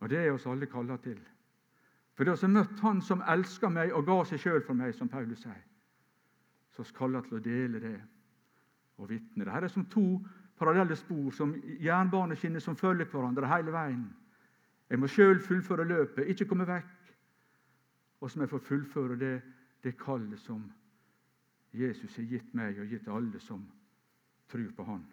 Og 0.00 0.10
det 0.10 0.18
er 0.18 0.32
oss 0.32 0.46
alle 0.46 0.66
kalla 0.66 0.96
til. 0.96 1.20
For 2.18 2.26
det 2.26 2.34
har 2.34 2.50
møtt 2.50 2.80
Han 2.82 2.98
som 2.98 3.20
elsker 3.30 3.70
meg 3.70 3.92
og 3.94 4.02
ga 4.08 4.24
seg 4.26 4.40
sjøl 4.42 4.64
for 4.66 4.74
meg, 4.74 4.90
som 4.94 5.06
Paulus 5.08 5.38
sier. 5.44 5.60
Så 6.74 6.82
skal 6.82 7.14
jeg 7.14 7.28
til 7.28 7.36
å 7.38 7.42
dele 7.44 7.78
det 7.78 7.98
og 8.98 9.06
vitne. 9.12 9.44
Dette 9.44 9.68
er 9.68 9.70
som 9.70 9.84
to 9.86 10.02
parallelle 10.58 10.96
spor, 10.98 11.28
som 11.30 11.52
jernbaneskinner 11.78 12.58
som 12.58 12.74
følger 12.76 13.06
hverandre 13.06 13.46
hele 13.46 13.70
veien. 13.70 14.08
Jeg 14.90 14.98
må 14.98 15.06
sjøl 15.06 15.38
fullføre 15.38 15.86
løpet, 15.86 16.26
ikke 16.26 16.48
komme 16.50 16.66
vekk. 16.66 17.12
Og 18.18 18.30
så 18.30 18.40
må 18.40 18.48
jeg 18.48 18.50
få 18.50 18.60
fullføre 18.66 19.18
det, 19.20 19.36
det 19.86 19.94
kallet 20.00 20.42
som 20.42 20.64
Jesus 21.70 22.16
har 22.18 22.26
gitt 22.32 22.50
meg 22.58 22.80
og 22.82 22.90
gitt 22.90 23.06
alle 23.06 23.38
som 23.38 23.62
tror 24.50 24.72
på 24.74 24.88
Han. 24.90 25.06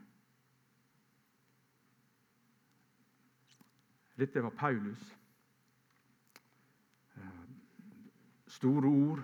Dette 4.17 4.41
var 4.41 4.57
Paulus. 4.57 5.05
Store 8.55 8.87
ord, 8.87 9.23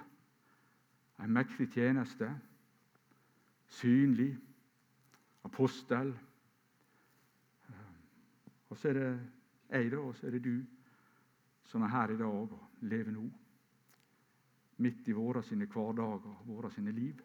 en 1.22 1.34
mektig 1.34 1.70
tjeneste, 1.74 2.28
synlig 3.72 4.32
apostel. 5.48 6.12
Og 8.70 8.78
så 8.78 8.90
er 8.90 9.00
det 9.00 9.10
jeg, 9.72 9.92
da, 9.92 9.98
og 10.00 10.16
så 10.16 10.28
er 10.28 10.36
det 10.36 10.44
du 10.44 10.56
som 11.72 11.84
er 11.84 11.94
her 11.94 12.12
i 12.12 12.18
dag 12.20 12.28
og 12.28 12.60
lever 12.82 13.12
nå. 13.16 13.24
Midt 14.82 15.08
i 15.08 15.16
våre 15.16 15.44
sine 15.46 15.68
hverdager 15.70 16.42
våre 16.48 16.72
sine 16.74 16.92
liv. 16.92 17.20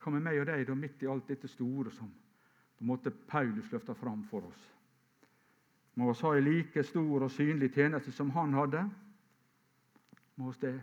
Hva 0.00 0.12
med 0.14 0.24
meg 0.24 0.40
og 0.40 0.46
deg 0.48 0.66
da, 0.68 0.76
midt 0.76 1.02
i 1.02 1.08
alt 1.10 1.28
dette 1.28 1.48
store 1.50 1.90
som 1.92 2.10
på 2.10 2.84
en 2.84 2.88
måte 2.88 3.10
Paulus 3.10 3.72
løfta 3.72 3.96
fram 3.96 4.22
for 4.30 4.46
oss? 4.48 4.60
Må 5.98 6.12
vi 6.12 6.20
ha 6.22 6.34
en 6.36 6.46
like 6.46 6.84
stor 6.86 7.26
og 7.26 7.32
synlig 7.34 7.72
tjeneste 7.74 8.12
som 8.14 8.30
han 8.36 8.54
hadde? 8.54 8.84
Vi 10.40 10.52
det? 10.60 10.80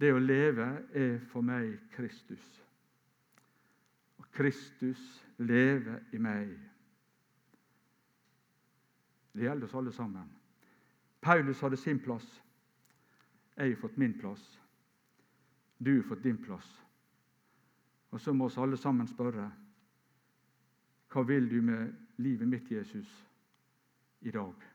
Det 0.00 0.12
å 0.14 0.20
leve 0.22 0.66
er 0.96 1.18
for 1.32 1.42
meg 1.44 1.74
Kristus. 1.92 2.44
Og 4.22 4.28
Kristus 4.32 5.02
lever 5.42 5.98
i 6.14 6.20
meg. 6.22 6.54
Det 9.34 9.44
gjelder 9.44 9.66
oss 9.66 9.74
alle 9.74 9.92
sammen. 9.92 10.30
Paulus 11.20 11.60
hadde 11.60 11.76
sin 11.76 12.00
plass. 12.00 12.28
Jeg 13.56 13.74
har 13.74 13.80
fått 13.82 13.98
min 13.98 14.14
plass. 14.18 14.46
Du 15.78 15.96
har 15.96 16.08
fått 16.08 16.22
din 16.22 16.38
plass. 16.38 16.70
Og 18.10 18.20
så 18.20 18.32
må 18.32 18.46
oss 18.46 18.58
alle 18.58 18.78
sammen 18.78 19.10
spørre 19.10 19.50
hva 21.10 21.22
vil 21.26 21.50
du 21.50 21.58
med 21.66 21.90
livet 22.22 22.48
mitt, 22.48 22.70
Jesus, 22.70 23.10
i 24.20 24.30
dag? 24.30 24.69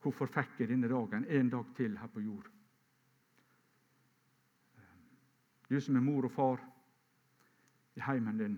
Hvorfor 0.00 0.30
fikk 0.32 0.62
jeg 0.62 0.70
denne 0.70 0.88
dagen 0.88 1.26
en 1.28 1.50
dag 1.52 1.74
til 1.76 1.98
her 1.98 2.08
på 2.08 2.22
jord? 2.24 2.48
Du 5.70 5.76
som 5.80 5.96
er 5.96 6.02
mor 6.02 6.26
og 6.26 6.32
far 6.34 6.62
i 7.94 8.00
heimen 8.02 8.38
din, 8.38 8.56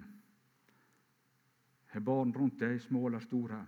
har 1.92 2.00
barn 2.00 2.32
rundt 2.32 2.60
deg, 2.60 2.78
små 2.80 3.06
eller 3.08 3.20
store. 3.20 3.58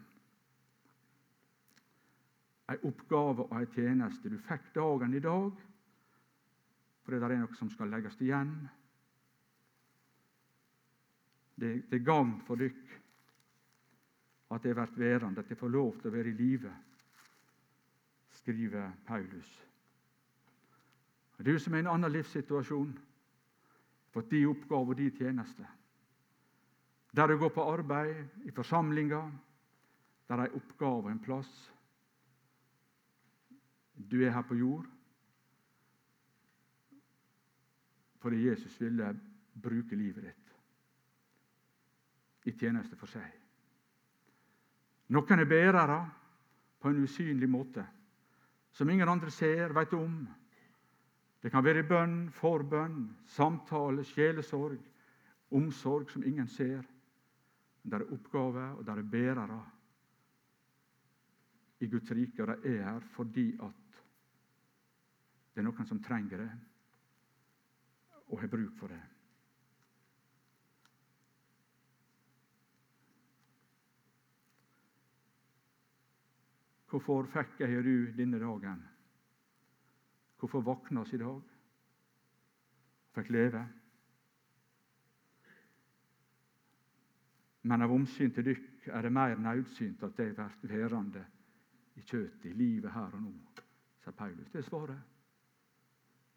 Ei 2.73 2.79
oppgave 2.89 3.45
og 3.45 3.53
ei 3.59 3.67
tjeneste. 3.75 4.31
Du 4.33 4.39
fikk 4.41 4.71
dagen 4.75 5.15
i 5.15 5.21
dag 5.21 5.53
fordi 7.05 7.19
det 7.21 7.27
er 7.29 7.43
noe 7.43 7.57
som 7.59 7.69
skal 7.69 7.91
legges 7.93 8.15
igjen. 8.25 8.55
Det, 11.61 11.69
er 11.85 11.99
er 11.99 12.07
gagn 12.07 12.39
for 12.47 12.57
dykk 12.57 12.95
at 14.57 14.65
jeg 14.65 14.77
blir 14.79 14.97
værende, 14.97 15.41
at 15.45 15.51
jeg 15.53 15.59
får 15.61 15.69
lov 15.75 15.99
til 15.99 16.09
å 16.09 16.15
være 16.15 16.33
i 16.33 16.39
live, 16.39 16.73
skriver 18.45 18.93
Paulus. 19.07 19.63
Du 21.45 21.59
som 21.59 21.75
er 21.75 21.81
i 21.81 21.85
en 21.87 21.95
annen 21.95 22.13
livssituasjon, 22.13 22.91
fått 24.13 24.31
de 24.31 24.45
oppgaver 24.47 24.93
og 24.93 24.99
de 24.99 25.07
tjenester. 25.17 25.71
Der 27.17 27.27
du 27.31 27.39
går 27.39 27.49
på 27.55 27.65
arbeid, 27.73 28.21
i 28.45 28.53
forsamlinger, 28.53 29.33
der 30.29 30.35
er 30.35 30.51
en 30.51 30.59
oppgave 30.61 31.07
og 31.07 31.11
en 31.11 31.23
plass. 31.25 31.73
Du 33.97 34.21
er 34.21 34.31
her 34.31 34.43
på 34.43 34.55
jord 34.55 34.91
fordi 38.25 38.47
Jesus 38.49 38.81
ville 38.81 39.11
bruke 39.63 39.97
livet 39.97 40.25
ditt 40.25 40.53
i 42.49 42.55
tjeneste 42.57 42.97
for 42.97 43.05
seg. 43.13 43.27
Noen 45.13 45.43
er 45.43 45.49
bærere 45.49 45.99
på 46.81 46.89
en 46.89 47.03
usynlig 47.05 47.51
måte, 47.53 47.85
som 48.75 48.91
ingen 48.91 49.09
andre 49.09 49.31
ser, 49.31 49.73
vet 49.73 49.93
om. 49.95 50.17
Det 51.43 51.51
kan 51.53 51.65
være 51.65 51.85
bønn, 51.87 52.31
forbønn, 52.35 53.07
samtale, 53.31 54.03
sjelesorg, 54.09 54.81
omsorg 55.55 56.11
som 56.11 56.25
ingen 56.27 56.49
ser. 56.51 56.83
Det 57.85 58.01
er 58.01 58.13
oppgaver, 58.17 58.79
og 58.79 58.85
det 58.87 58.97
er 58.97 59.11
bærere 59.13 59.61
i 61.85 61.89
Guds 61.93 62.11
rike, 62.17 62.43
og 62.43 62.49
de 62.49 62.77
er 62.79 62.87
her 62.89 63.09
fordi 63.15 63.51
at 63.63 63.99
det 65.55 65.63
er 65.63 65.69
noen 65.69 65.87
som 65.87 66.01
trenger 66.03 66.41
det 66.43 66.53
og 68.33 68.41
har 68.41 68.51
bruk 68.51 68.73
for 68.81 68.91
det. 68.91 69.03
Hvorfor 76.95 77.27
fikk 77.27 77.57
jeg 77.65 77.81
du 77.83 78.13
denne 78.15 78.39
dagen? 78.39 78.83
Hvorfor 80.39 80.63
våkna 80.63 81.01
oss 81.03 81.11
i 81.17 81.19
dag? 81.19 81.41
Fikk 83.17 83.33
leve. 83.35 83.63
Men 87.67 87.83
av 87.83 87.97
omsyn 87.97 88.31
til 88.37 88.47
dykk 88.47 88.87
er 88.95 89.03
det 89.03 89.11
mer 89.17 89.35
nødsynt 89.43 90.07
at 90.07 90.15
de 90.21 90.29
blir 90.37 90.85
værende 90.85 91.25
i 91.99 92.05
kjøtet, 92.07 92.47
i 92.47 92.55
livet 92.55 92.95
her 92.95 93.11
og 93.11 93.25
nå, 93.25 93.35
sier 94.05 94.15
Paulus. 94.15 94.53
Det 94.53 94.63
er 94.63 94.69
svaret. 94.69 95.03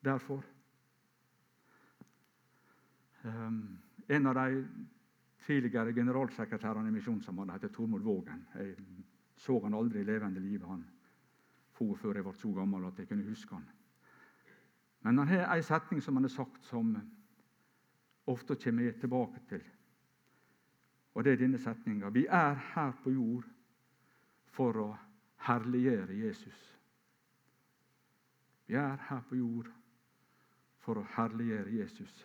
Derfor. 0.10 0.42
Um, 3.22 3.78
en 4.10 4.32
av 4.34 4.42
de 4.42 4.64
tidligere 5.46 5.94
generalsekretærene 5.94 6.90
i 6.90 6.98
Misjonssambandet 6.98 7.60
heter 7.60 7.76
Tormod 7.78 8.02
Vågen. 8.02 8.48
Jeg 8.56 8.74
så 9.38 9.60
han 9.64 9.76
aldri 9.78 10.02
i 10.02 10.08
levende 10.08 10.42
livet. 10.42 10.68
Han 10.68 10.86
for 11.78 11.98
før 12.00 12.18
jeg 12.18 12.26
ble 12.26 12.34
så 12.38 12.52
gammel 12.56 12.88
at 12.88 13.00
jeg 13.00 13.10
kunne 13.10 13.28
huske 13.28 13.54
han. 13.54 13.66
Men 15.06 15.22
han 15.22 15.30
har 15.30 15.54
en 15.54 15.64
setning 15.64 16.02
som 16.04 16.18
han 16.18 16.26
har 16.26 16.34
sagt, 16.34 16.64
som 16.66 16.96
ofte 18.28 18.58
kommer 18.60 18.88
jeg 18.88 19.00
tilbake 19.00 19.44
til. 19.50 19.62
Og 21.14 21.24
det 21.24 21.34
er 21.34 21.42
denne 21.42 21.60
setninga. 21.62 22.10
Vi 22.14 22.26
er 22.30 22.58
her 22.74 22.92
på 23.04 23.14
jord 23.14 23.46
for 24.58 24.78
å 24.82 24.88
herliggjøre 25.48 26.18
Jesus. 26.18 26.58
Vi 28.68 28.76
er 28.76 28.98
her 29.10 29.22
på 29.30 29.38
jord 29.38 29.70
for 30.84 31.00
å 31.00 31.06
herliggjøre 31.16 31.78
Jesus. 31.78 32.18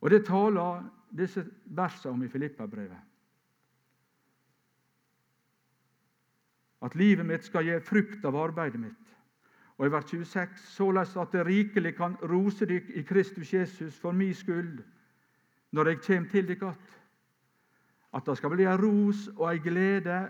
Og 0.00 0.10
Det 0.10 0.24
taler 0.26 0.86
disse 1.10 1.42
versene 1.64 2.14
om 2.14 2.22
i 2.22 2.30
Filippa-brevet. 2.30 3.15
At 6.82 6.94
livet 6.94 7.26
mitt 7.26 7.44
skal 7.44 7.64
gi 7.64 7.78
frukt 7.80 8.24
av 8.24 8.36
arbeidet 8.36 8.80
mitt. 8.80 9.06
Og 9.76 9.86
i 9.86 9.92
vers 9.92 10.04
26.: 10.04 10.60
Såleis 10.72 11.16
at 11.16 11.32
det 11.32 11.46
rikelig 11.46 11.94
kan 11.96 12.16
rose 12.22 12.66
dykk 12.66 12.90
i 12.90 13.02
Kristus 13.02 13.52
Jesus 13.52 13.98
for 13.98 14.12
mi 14.12 14.32
skyld, 14.32 14.84
når 15.72 15.88
jeg 15.88 16.00
kjem 16.00 16.28
til 16.28 16.48
dykk 16.48 16.62
att. 16.62 16.96
At 18.14 18.26
det 18.26 18.36
skal 18.36 18.50
bli 18.50 18.64
ei 18.64 18.76
ros 18.76 19.28
og 19.36 19.52
ei 19.52 19.58
glede, 19.58 20.28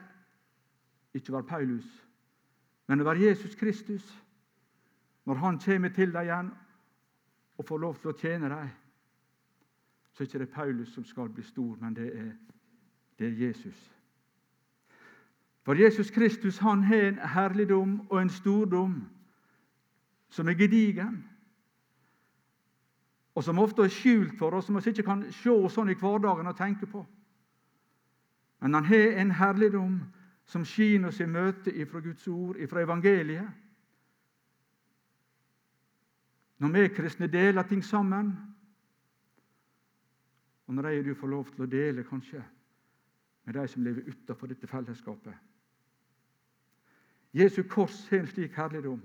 ikke 1.15 1.33
være 1.33 1.43
Paulus, 1.43 2.07
men 2.87 3.01
å 3.01 3.05
være 3.05 3.29
Jesus 3.29 3.55
Kristus, 3.55 4.07
når 5.25 5.35
han 5.35 5.59
kjem 5.59 5.87
til 5.95 6.13
deg 6.13 6.27
igjen 6.27 6.51
og 7.57 7.65
får 7.67 7.79
lov 7.79 7.97
til 8.01 8.11
å 8.11 8.19
tjene 8.19 8.51
deg. 8.51 8.73
Så 10.13 10.25
er 10.25 10.27
det 10.27 10.35
ikke 10.49 10.55
Paulus 10.55 10.95
som 10.95 11.05
skal 11.05 11.29
bli 11.29 11.43
stor, 11.43 11.77
men 11.81 11.95
det 11.95 12.09
er, 12.17 12.33
det 13.19 13.27
er 13.27 13.47
Jesus. 13.47 13.96
For 15.67 15.75
Jesus 15.75 16.11
Kristus 16.11 16.59
han 16.59 16.83
har 16.83 17.09
en 17.09 17.19
herligdom 17.19 18.07
og 18.11 18.21
en 18.23 18.31
stordom 18.31 19.09
som 20.31 20.49
er 20.49 20.55
gedigen, 20.55 21.25
og 23.35 23.45
som 23.45 23.59
ofte 23.59 23.83
er 23.83 23.91
skjult 23.91 24.39
for 24.39 24.55
oss, 24.55 24.69
som 24.69 24.79
vi 24.79 24.93
ikke 24.93 25.03
kan 25.03 25.25
se 25.35 25.55
sånn 25.75 25.91
i 25.91 25.97
hverdagen 25.99 26.47
og 26.47 26.55
tenke 26.57 26.87
på. 26.87 27.03
Men 28.63 28.79
han 28.79 28.87
har 28.87 29.19
en 29.19 29.33
herligdom 29.35 29.97
som 30.47 30.65
skinner 30.65 31.11
oss 31.11 31.19
i 31.21 31.27
møte 31.27 31.75
ifra 31.75 32.01
Guds 32.01 32.29
ord, 32.31 32.57
ifra 32.63 32.87
evangeliet. 32.87 33.51
Når 36.63 36.73
vi 36.79 36.87
kristne 36.95 37.27
deler 37.27 37.67
ting 37.67 37.83
sammen, 37.85 38.31
og 40.67 40.79
når 40.79 40.89
jeg 40.89 41.03
og 41.03 41.11
du 41.11 41.15
får 41.19 41.35
lov 41.35 41.51
til 41.51 41.67
å 41.67 41.71
dele 41.75 42.07
kanskje 42.07 42.47
med 43.45 43.59
de 43.59 43.69
som 43.69 43.83
lever 43.83 44.15
utenfor 44.15 44.55
dette 44.55 44.71
fellesskapet. 44.71 45.35
Jesu 47.37 47.63
kors 47.69 48.09
har 48.09 48.19
en 48.19 48.27
slik 48.27 48.55
herligdom. 48.57 49.03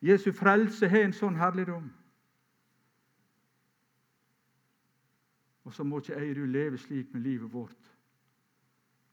Jesu 0.00 0.30
frelse 0.32 0.88
har 0.88 1.02
en 1.02 1.14
sånn 1.16 1.38
herligdom. 1.38 1.88
Og 5.66 5.74
så 5.74 5.84
må 5.84 5.98
ikke 5.98 6.20
jeg 6.20 6.36
du 6.36 6.44
leve 6.46 6.78
slik 6.78 7.10
med 7.12 7.26
livet 7.26 7.50
vårt 7.52 7.90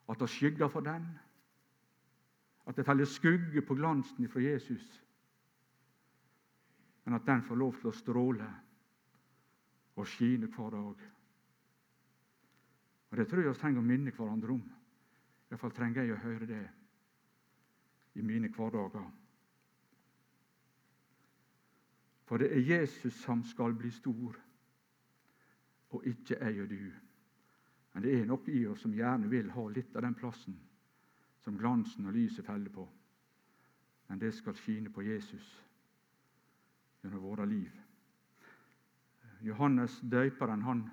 at 0.06 0.22
det 0.22 0.30
skygger 0.30 0.70
for 0.70 0.86
den, 0.86 1.08
at 2.70 2.78
det 2.78 2.86
faller 2.86 3.10
skugge 3.10 3.62
på 3.66 3.76
glansen 3.76 4.30
fra 4.30 4.44
Jesus, 4.44 4.86
men 7.06 7.18
at 7.18 7.26
den 7.26 7.42
får 7.42 7.58
lov 7.58 7.74
til 7.82 7.90
å 7.90 7.98
stråle 7.98 8.48
og 9.96 10.08
skine 10.08 10.48
hver 10.54 10.70
dag. 10.78 11.04
Og 13.10 13.18
Det 13.18 13.28
tror 13.28 13.42
jeg 13.42 13.50
vi 13.50 13.60
trenger 13.60 13.82
å 13.82 13.90
minne 13.90 14.14
hverandre 14.14 14.54
om. 14.54 14.64
Iallfall 15.50 15.74
trenger 15.74 16.04
jeg 16.04 16.14
å 16.14 16.24
høre 16.24 16.46
det 16.50 16.64
i 18.16 18.22
mine 18.22 18.50
hverdager. 18.50 19.12
For 22.26 22.42
det 22.42 22.52
er 22.52 22.80
Jesus 22.80 23.14
som 23.14 23.44
skal 23.44 23.76
bli 23.78 23.92
stor, 23.92 24.38
og 25.90 26.06
ikke 26.06 26.38
jeg 26.40 26.62
og 26.62 26.70
du. 26.70 26.92
Men 27.94 28.04
det 28.04 28.16
er 28.20 28.26
noe 28.28 28.52
i 28.52 28.66
oss 28.68 28.82
som 28.84 28.94
gjerne 28.94 29.30
vil 29.32 29.52
ha 29.56 29.68
litt 29.72 29.96
av 29.96 30.04
den 30.04 30.18
plassen 30.18 30.58
som 31.46 31.58
glansen 31.58 32.08
og 32.10 32.16
lyset 32.18 32.46
feller 32.46 32.74
på. 32.74 32.88
Men 34.10 34.20
det 34.20 34.34
skal 34.34 34.58
skine 34.58 34.90
på 34.90 35.06
Jesus 35.06 35.46
gjennom 37.04 37.22
våre 37.22 37.46
liv. 37.46 37.72
Johannes 39.46 40.00
døyperen 40.02 40.66
han 40.66 40.88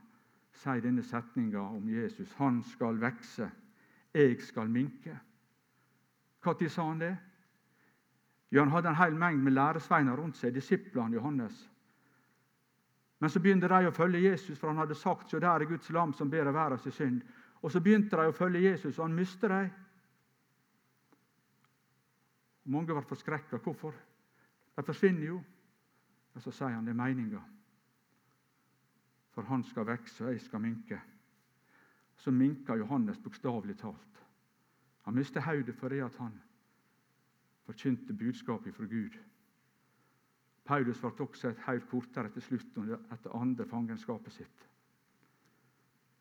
sier 0.61 0.85
denne 0.85 1.03
setninga 1.03 1.63
om 1.73 1.89
Jesus. 1.89 2.35
Han 2.37 2.61
skal 2.69 3.01
vekse, 3.01 3.49
jeg 4.13 4.37
skal 4.45 4.69
minke. 4.69 5.17
Når 6.45 6.69
sa 6.69 6.83
han 6.89 6.99
det? 6.99 7.17
Ja, 8.51 8.61
Han 8.61 8.71
hadde 8.71 8.89
en 8.89 8.97
hel 8.97 9.15
mengd 9.15 9.43
med 9.43 9.53
læresveiner 9.53 10.17
rundt 10.17 10.37
seg, 10.37 10.55
disiplene 10.55 11.17
Johannes. 11.17 11.69
Men 13.19 13.31
så 13.31 13.41
begynte 13.41 13.69
de 13.69 13.87
å 13.87 13.95
følge 13.95 14.21
Jesus, 14.21 14.59
for 14.59 14.69
han 14.69 14.81
hadde 14.83 14.95
sagt 14.99 15.31
så 15.31 15.39
der 15.39 15.63
er 15.63 15.71
Guds 15.71 15.91
lam 15.91 16.13
som 16.13 16.31
bærer 16.31 16.51
av 16.51 16.55
verdens 16.55 16.95
synd. 16.95 17.23
Og 17.63 17.71
så 17.71 17.81
begynte 17.81 18.19
de 18.19 18.29
å 18.29 18.35
følge 18.35 18.65
Jesus, 18.65 18.99
og 18.99 19.07
han 19.07 19.15
mistet 19.15 19.51
dem. 19.51 19.71
Mange 22.65 22.93
ble 22.93 23.03
forskrekka. 23.07 23.61
Hvorfor? 23.63 23.95
De 24.77 24.85
forsvinner 24.85 25.27
jo. 25.27 25.39
Og 26.35 26.43
så 26.43 26.51
sier 26.51 26.75
han 26.75 26.85
det 26.85 26.93
er 26.93 26.99
meninga. 26.99 27.41
For 29.33 29.47
han 29.49 29.63
skal 29.65 29.87
vokse, 29.89 30.25
og 30.25 30.35
jeg 30.35 30.43
skal 30.43 30.63
minke. 30.63 30.99
Så 32.19 32.35
minka 32.35 32.77
Johannes 32.77 33.23
bokstavelig 33.23 33.79
talt. 33.81 34.22
Han 35.03 35.15
mistet 35.15 35.43
hodet 35.43 35.75
fordi 35.75 35.99
han 35.99 36.41
forkynte 37.65 38.15
budskapet 38.15 38.75
fra 38.75 38.85
Gud. 38.85 39.19
Paulus 40.65 41.01
ble 41.01 41.27
også 41.27 41.49
et 41.49 41.63
helt 41.67 41.89
kortere 41.91 42.31
til 42.31 42.43
slutt 42.43 42.79
etter 43.13 43.35
andre 43.35 43.67
fangenskapet 43.67 44.33
sitt. 44.33 44.69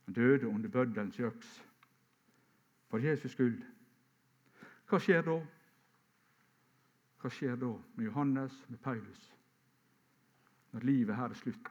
Han 0.05 0.13
døde 0.13 0.47
under 0.47 0.69
bøddelens 0.69 1.20
øks 1.20 1.51
for 2.89 2.98
Jesus 2.98 3.31
skyld. 3.31 3.61
Hva 4.89 5.00
skjer 5.00 5.22
da? 5.24 5.37
Hva 7.22 7.29
skjer 7.29 7.55
da 7.55 7.70
med 7.96 8.05
Johannes, 8.05 8.57
med 8.70 8.81
Paulus, 8.81 9.22
når 10.72 10.89
livet 10.89 11.15
her 11.15 11.29
er 11.29 11.37
slutt 11.37 11.70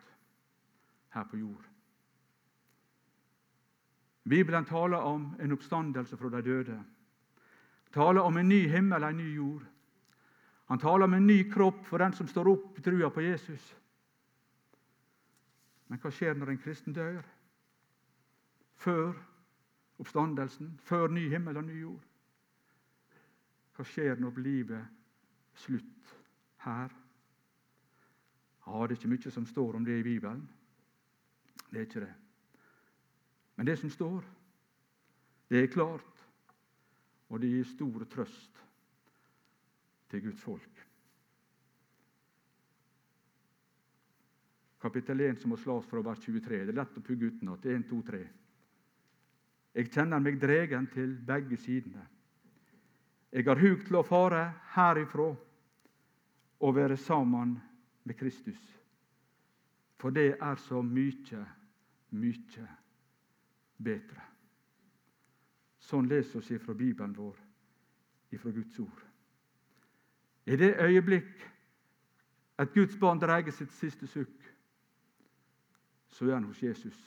her 1.10 1.26
på 1.26 1.36
jord? 1.36 1.66
Bibelen 4.28 4.64
taler 4.64 4.96
om 4.96 5.34
en 5.40 5.52
oppstandelse 5.52 6.16
fra 6.16 6.30
de 6.30 6.42
døde 6.42 6.78
taler 7.92 8.22
om 8.22 8.36
en 8.36 8.48
ny 8.48 8.66
himmel, 8.68 9.02
en 9.02 9.16
ny 9.16 9.34
jord. 9.34 9.66
Han 10.70 10.78
taler 10.78 11.04
om 11.04 11.14
en 11.14 11.26
ny 11.26 11.42
kropp 11.50 11.82
for 11.86 11.98
den 11.98 12.12
som 12.14 12.28
står 12.30 12.48
opp 12.52 12.78
i 12.78 12.82
trua 12.82 13.10
på 13.10 13.24
Jesus. 13.24 13.64
Men 15.90 15.98
hva 15.98 16.12
skjer 16.14 16.36
når 16.38 16.52
en 16.52 16.60
kristen 16.62 16.94
dør? 16.94 17.24
Før 18.78 19.16
oppstandelsen, 19.98 20.76
før 20.86 21.10
ny 21.10 21.26
himmel 21.32 21.58
og 21.58 21.66
ny 21.66 21.80
jord? 21.80 22.06
Hva 23.74 23.86
skjer 23.88 24.22
når 24.22 24.38
livet 24.38 24.86
slutt 25.58 26.14
her? 26.62 26.94
Ja, 28.66 28.86
Det 28.86 28.94
er 28.94 28.98
ikke 29.00 29.10
mye 29.10 29.30
som 29.34 29.46
står 29.46 29.76
om 29.76 29.84
det 29.84 29.98
i 29.98 30.06
Bibelen. 30.06 30.46
Det 31.70 31.78
er 31.78 31.86
ikke 31.88 32.06
det. 32.06 32.14
Men 33.56 33.66
det 33.66 33.78
som 33.78 33.90
står, 33.90 34.24
det 35.50 35.62
er 35.62 35.72
klart 35.74 36.09
og 37.30 37.40
det 37.40 37.50
gir 37.52 37.66
stor 37.68 38.04
trøst 38.10 38.62
til 40.10 40.24
Guds 40.26 40.40
folk. 40.42 40.86
Kapittel 44.80 45.20
1 45.20 45.42
som 45.42 45.52
må 45.52 45.58
slås 45.60 45.86
fra 45.86 46.00
vers 46.02 46.22
23. 46.24 46.64
Det 46.64 46.72
er 46.72 46.78
lett 46.78 46.96
å 46.96 47.04
pugge 47.04 47.28
utenat. 47.28 47.66
1, 47.68 47.84
2, 47.90 47.98
3. 48.08 48.20
Jeg 49.76 49.90
kjenner 49.92 50.22
meg 50.24 50.40
dregen 50.40 50.88
til 50.90 51.12
begge 51.26 51.58
sidene. 51.60 52.06
Jeg 53.30 53.46
har 53.46 53.60
hug 53.60 53.84
til 53.86 54.00
å 54.00 54.06
fare 54.06 54.40
herifra 54.74 55.28
og 56.60 56.74
være 56.74 56.96
sammen 56.98 57.54
med 58.08 58.18
Kristus. 58.18 58.58
For 60.00 60.10
det 60.10 60.32
er 60.40 60.58
så 60.64 60.80
mykje, 60.82 61.44
mykje 62.16 62.66
bedre. 63.78 64.24
Sånn 65.90 66.06
leser 66.06 66.44
vi 66.46 66.58
fra 66.62 66.74
Bibelen 66.74 67.14
vår, 67.16 67.38
ifra 68.30 68.52
Guds 68.54 68.78
ord. 68.78 69.00
I 70.46 70.56
det 70.56 70.76
øyeblikk 70.78 71.46
et 72.62 72.74
Guds 72.74 72.94
barn 73.00 73.18
dreier 73.18 73.50
sitt 73.54 73.72
siste 73.74 74.06
sukk, 74.06 74.44
så 76.10 76.28
er 76.28 76.36
han 76.36 76.46
hos 76.46 76.60
Jesus. 76.62 76.98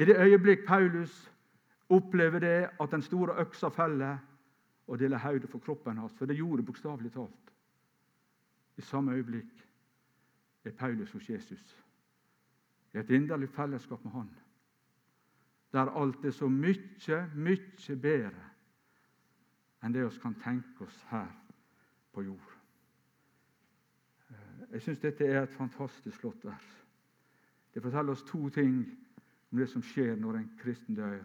I 0.00 0.08
det 0.08 0.18
øyeblikk 0.20 0.66
Paulus 0.66 1.14
opplever 1.88 2.40
det 2.40 2.58
at 2.80 2.92
den 2.92 3.02
store 3.02 3.38
øksa 3.40 3.68
feller 3.68 4.18
og 4.86 4.98
deler 4.98 5.18
hodet 5.24 5.48
for 5.50 5.62
kroppen 5.62 5.98
hans, 5.98 6.12
for 6.18 6.26
det 6.26 6.36
gjorde 6.36 6.66
bokstavelig 6.66 7.12
talt. 7.12 7.54
I 8.76 8.82
samme 8.82 9.16
øyeblikk 9.16 9.64
er 10.64 10.76
Paulus 10.76 11.12
hos 11.12 11.30
Jesus, 11.30 11.76
i 12.94 12.98
et 12.98 13.10
inderlig 13.10 13.48
fellesskap 13.48 14.04
med 14.04 14.12
Han 14.12 14.30
der 15.72 15.90
alt 15.90 16.24
er 16.24 16.30
så 16.30 16.48
mykje, 16.48 17.30
mykje 17.34 17.96
bedre 17.96 18.46
enn 19.80 19.94
det 19.94 20.04
vi 20.04 20.20
kan 20.20 20.34
tenke 20.42 20.84
oss 20.84 20.96
her 21.08 21.28
på 22.12 22.22
jord. 22.26 22.48
Eh, 24.28 24.72
jeg 24.72 24.82
syns 24.82 25.00
dette 25.00 25.26
er 25.26 25.42
et 25.42 25.54
fantastisk 25.54 26.20
flott 26.20 26.44
vers. 26.44 26.66
Det 27.74 27.82
forteller 27.82 28.12
oss 28.12 28.26
to 28.28 28.48
ting 28.52 28.82
om 29.50 29.58
det 29.58 29.68
som 29.70 29.82
skjer 29.82 30.18
når 30.20 30.36
en 30.36 30.50
kristen 30.60 30.98
dør. 30.98 31.22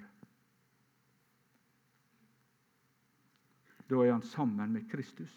Da 3.89 3.99
er 4.01 4.13
han 4.13 4.23
sammen 4.25 4.71
med 4.73 4.87
Kristus, 4.89 5.33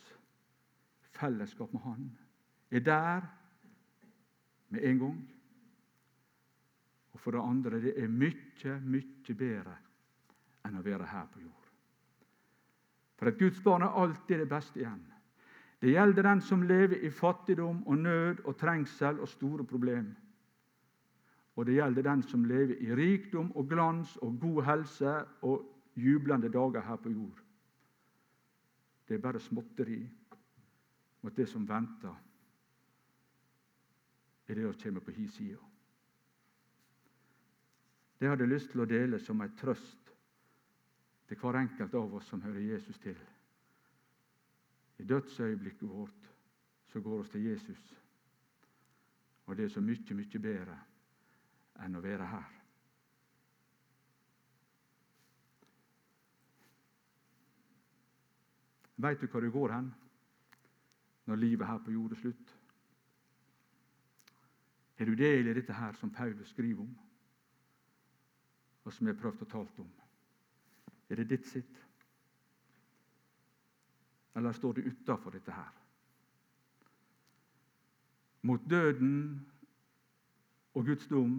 fellesskap 1.12 1.72
med 1.72 1.80
Han. 1.80 2.18
Er 2.70 2.80
der 2.80 3.20
med 4.68 4.84
en 4.84 4.98
gang. 4.98 5.18
Og 7.18 7.22
for 7.22 7.34
det 7.34 7.40
andre 7.42 7.80
det 7.82 7.92
er 7.98 8.06
mye, 8.08 8.74
mye 8.86 9.34
bedre 9.34 9.72
enn 10.68 10.76
å 10.78 10.82
være 10.86 11.06
her 11.10 11.24
på 11.32 11.40
jord. 11.42 11.64
For 13.18 13.26
et 13.26 13.40
Guds 13.40 13.58
barn 13.64 13.82
er 13.82 13.96
alltid 13.98 14.38
det 14.38 14.46
beste 14.52 14.78
igjen. 14.78 15.00
Det 15.82 15.90
gjelder 15.90 16.28
den 16.28 16.40
som 16.46 16.62
lever 16.62 17.02
i 17.02 17.10
fattigdom 17.10 17.80
og 17.90 17.98
nød 17.98 18.44
og 18.44 18.54
trengsel 18.60 19.18
og 19.18 19.28
store 19.32 19.66
problemer. 19.66 20.14
Og 21.58 21.66
det 21.66 21.80
gjelder 21.80 22.06
den 22.06 22.22
som 22.22 22.46
lever 22.46 22.78
i 22.86 22.94
rikdom 22.94 23.50
og 23.58 23.66
glans 23.66 24.14
og 24.22 24.38
god 24.38 24.62
helse 24.68 25.14
og 25.42 25.66
jublende 25.98 26.52
dager 26.54 26.86
her 26.86 27.02
på 27.02 27.10
jord. 27.10 27.42
Det 29.08 29.18
er 29.18 29.24
bare 29.26 29.42
småtteri 29.42 30.04
mot 31.22 31.34
det 31.34 31.48
som 31.50 31.66
venter 31.66 32.14
i 34.46 34.54
det 34.54 34.70
å 34.70 34.76
kommer 34.78 35.02
på 35.02 35.18
hi 35.18 35.26
sida. 35.34 35.67
Det 38.18 38.28
hadde 38.28 38.44
jeg 38.44 38.50
lyst 38.52 38.70
til 38.72 38.82
å 38.82 38.88
dele 38.90 39.20
som 39.22 39.40
en 39.40 39.56
trøst 39.56 40.12
til 41.28 41.38
hver 41.38 41.60
enkelt 41.60 41.94
av 41.94 42.14
oss 42.18 42.26
som 42.30 42.42
hører 42.42 42.64
Jesus 42.64 42.98
til. 42.98 43.18
I 44.98 45.06
dødsøyeblikket 45.06 45.88
vårt 45.88 46.30
så 46.92 47.00
går 47.00 47.20
oss 47.22 47.30
til 47.30 47.46
Jesus. 47.46 47.82
Og 49.46 49.56
det 49.56 49.64
er 49.64 49.72
så 49.72 49.80
mye, 49.80 50.16
mye 50.18 50.40
bedre 50.42 50.78
enn 51.84 51.96
å 51.96 52.02
være 52.02 52.26
her. 52.26 52.54
Veit 58.98 59.20
du 59.22 59.28
hvor 59.30 59.44
det 59.44 59.54
går 59.54 59.72
hen 59.76 59.92
når 61.30 61.38
livet 61.38 61.68
her 61.68 61.78
på 61.84 61.94
jord 61.94 62.16
er 62.16 62.22
slutt? 62.24 62.54
Har 64.98 65.06
du 65.06 65.14
del 65.14 65.46
i 65.46 65.54
dette 65.54 65.76
her 65.76 65.94
som 66.00 66.10
Paulus 66.10 66.50
skriver 66.50 66.82
om, 66.82 66.90
og 68.88 68.92
som 68.92 69.06
jeg 69.06 69.14
har 69.14 69.20
prøvd 69.20 69.42
å 69.44 69.46
tale 69.52 69.82
om? 69.82 69.88
Er 71.12 71.20
det 71.20 71.26
ditt 71.28 71.44
sitt? 71.44 71.80
Eller 74.32 74.56
står 74.56 74.78
du 74.78 74.86
utafor 74.88 75.34
dette 75.36 75.52
her? 75.52 75.74
Mot 78.48 78.64
døden 78.70 79.18
og 80.72 80.88
Guds 80.88 81.04
dom 81.10 81.36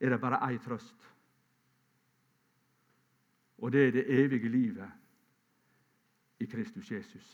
er 0.00 0.14
det 0.14 0.20
bare 0.20 0.40
én 0.48 0.64
trøst. 0.64 1.12
Og 3.58 3.72
det 3.72 3.86
er 3.86 3.92
det 3.98 4.06
evige 4.24 4.48
livet 4.48 4.90
i 6.40 6.48
Kristus 6.48 6.90
Jesus. 6.90 7.28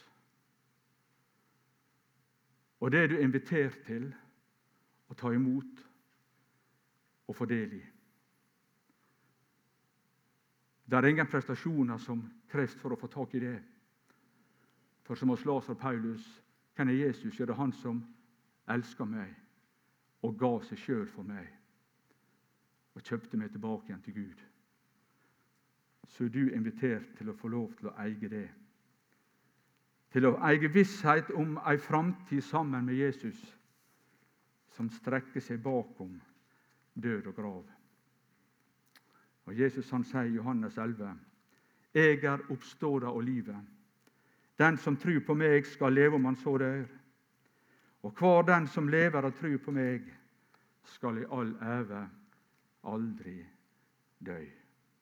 Og 2.80 2.90
det 2.90 3.04
er 3.04 3.06
du 3.06 3.18
invitert 3.22 3.78
til 3.86 4.10
å 5.06 5.14
ta 5.14 5.30
imot 5.30 5.86
og 7.30 7.36
få 7.38 7.46
del 7.46 7.78
i. 7.78 7.91
Det 10.84 10.98
er 10.98 11.08
ingen 11.08 11.26
prestasjoner 11.26 11.98
som 11.98 12.22
kreves 12.50 12.74
for 12.80 12.92
å 12.92 12.98
få 12.98 13.08
tak 13.10 13.34
i 13.34 13.42
det. 13.42 13.58
For 15.06 15.18
som 15.18 15.32
hos 15.32 15.44
Lars 15.46 15.68
og 15.72 15.78
Paulus, 15.78 16.24
hvem 16.76 16.88
er 16.88 17.06
Jesus? 17.06 17.40
er 17.40 17.46
det 17.46 17.56
han 17.56 17.72
som 17.72 18.02
elsker 18.68 19.04
meg 19.04 19.34
og 20.22 20.38
ga 20.38 20.52
seg 20.66 20.78
sjøl 20.78 21.06
for 21.10 21.26
meg 21.26 21.48
og 22.94 23.02
kjøpte 23.02 23.38
meg 23.40 23.52
tilbake 23.52 23.88
igjen 23.88 24.02
til 24.04 24.14
Gud. 24.14 24.42
Så 26.08 26.24
er 26.24 26.34
du 26.34 26.42
invitert 26.52 27.14
til 27.18 27.30
å 27.30 27.36
få 27.36 27.48
lov 27.48 27.72
til 27.78 27.88
å 27.88 27.94
eie 28.04 28.28
det. 28.28 28.48
Til 30.12 30.28
å 30.28 30.36
eie 30.44 30.68
visshet 30.68 31.30
om 31.38 31.56
ei 31.64 31.78
framtid 31.80 32.44
sammen 32.44 32.84
med 32.84 33.00
Jesus 33.00 33.40
som 34.76 34.90
strekker 34.92 35.40
seg 35.40 35.62
bakom 35.64 36.18
død 36.94 37.30
og 37.32 37.36
grav. 37.36 37.64
Og 39.44 39.58
Jesus 39.58 39.90
han 39.90 40.04
sier 40.04 40.28
i 40.28 40.36
Johannes 40.36 40.78
11.: 40.78 41.12
Jeg 41.94 42.24
er 42.24 42.50
oppståda 42.50 43.06
og 43.06 43.22
livet. 43.22 43.56
Den 44.58 44.76
som 44.76 44.96
tror 44.96 45.20
på 45.26 45.34
meg, 45.34 45.66
skal 45.66 45.92
leve 45.92 46.14
om 46.14 46.24
han 46.24 46.36
så 46.36 46.56
dør. 46.58 46.84
Og 48.02 48.12
hver 48.18 48.42
den 48.42 48.66
som 48.66 48.88
lever 48.88 49.22
og 49.22 49.34
tror 49.34 49.56
på 49.64 49.70
meg, 49.70 50.06
skal 50.84 51.18
i 51.18 51.28
all 51.30 51.54
æve 51.62 52.08
aldri 52.84 53.36
dø. 54.26 54.61